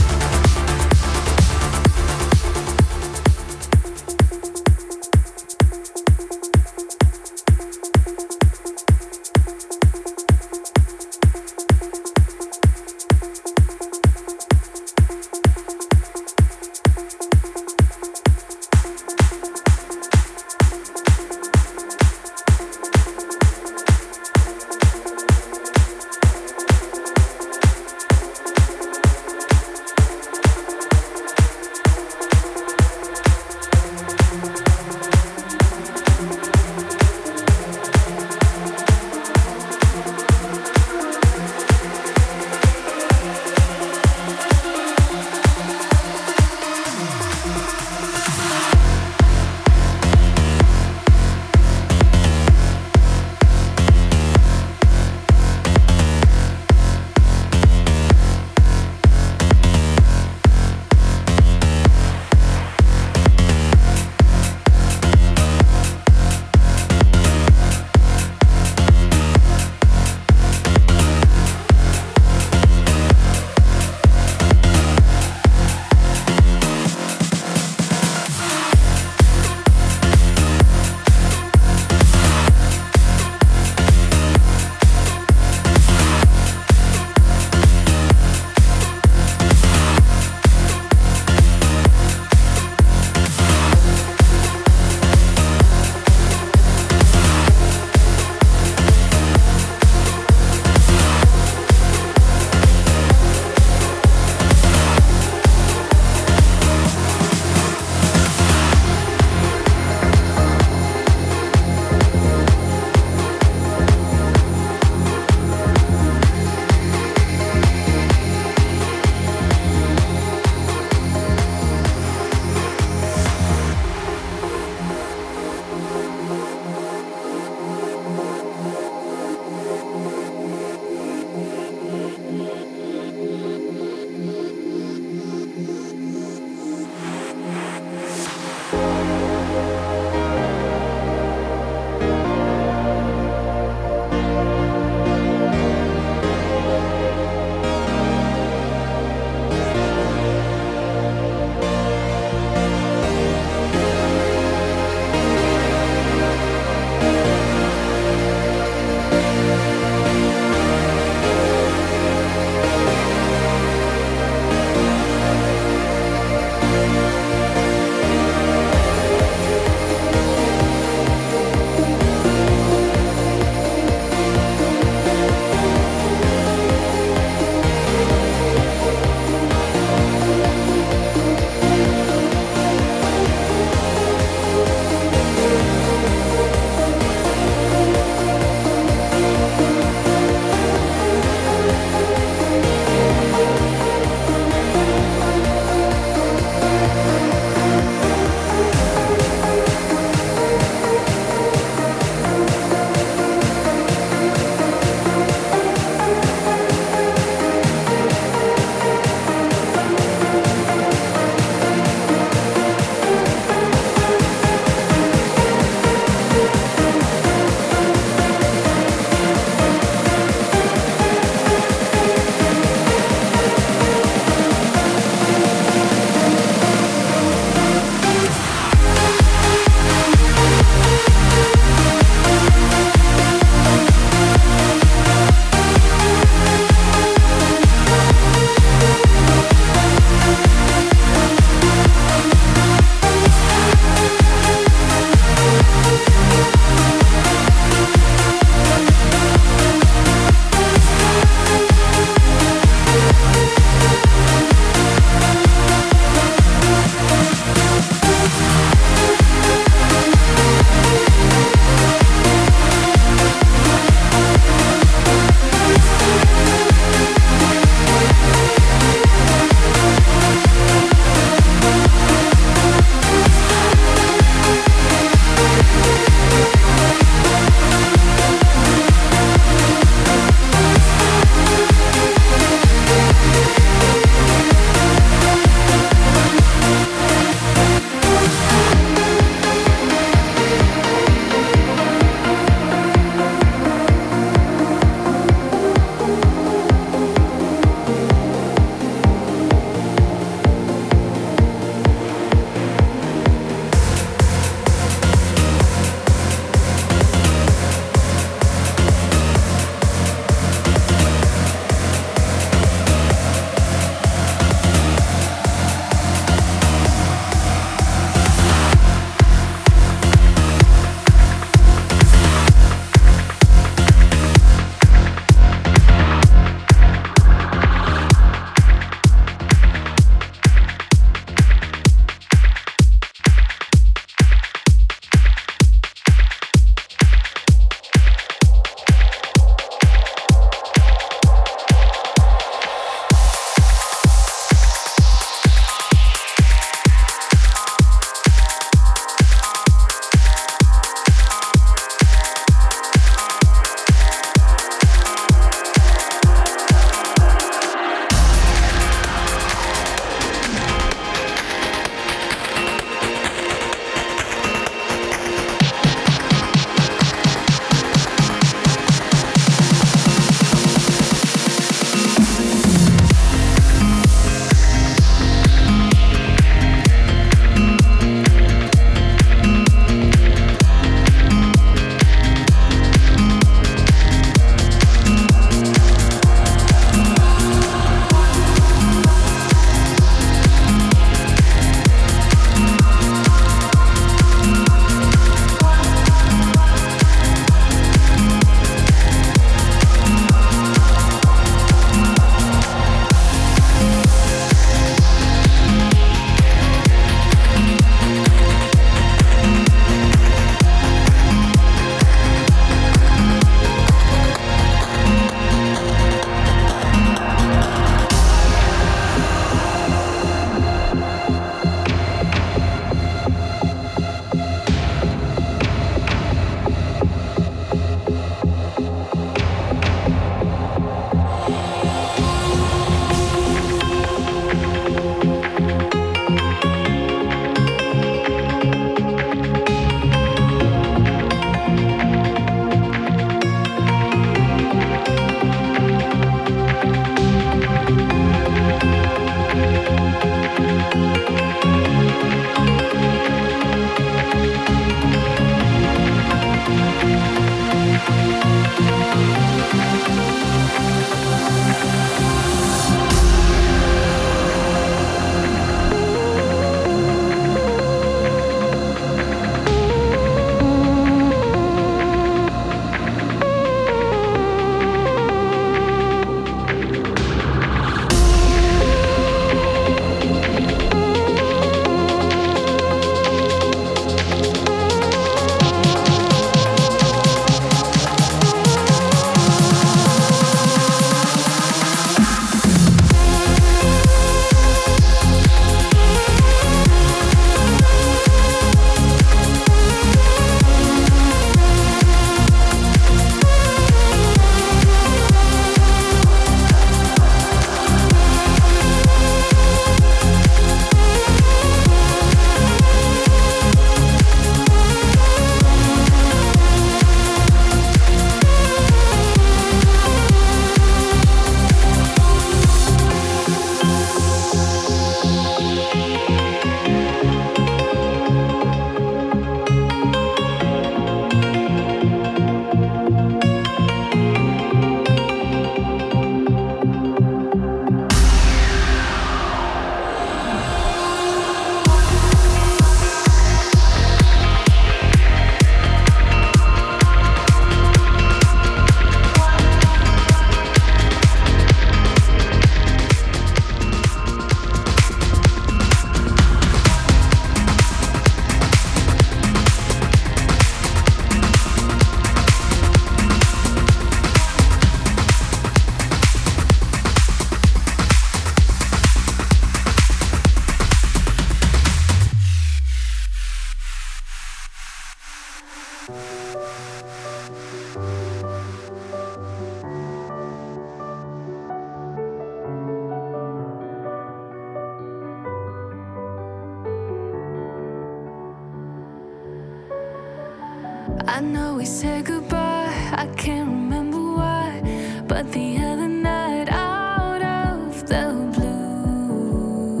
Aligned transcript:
I 591.26 591.40
know 591.40 591.74
we 591.74 591.84
said 591.84 592.24
goodbye, 592.24 593.12
I 593.12 593.26
can't 593.36 593.68
remember 593.68 594.18
why, 594.36 594.80
but 595.26 595.52
the 595.52 595.76
other 595.78 596.08
night 596.08 596.68
out 596.70 597.42
of 597.42 598.06
the 598.06 598.50
blue, 598.54 600.00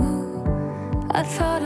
I 1.10 1.22
thought 1.22 1.62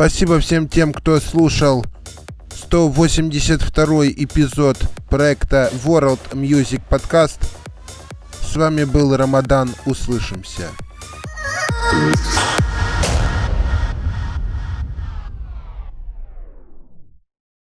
Спасибо 0.00 0.40
всем 0.40 0.66
тем, 0.66 0.94
кто 0.94 1.20
слушал 1.20 1.84
182 2.54 4.06
эпизод 4.06 4.78
проекта 5.10 5.70
World 5.84 6.18
Music 6.30 6.80
Podcast. 6.88 7.38
С 8.42 8.56
вами 8.56 8.84
был 8.84 9.14
Рамадан. 9.14 9.68
Услышимся. 9.84 10.70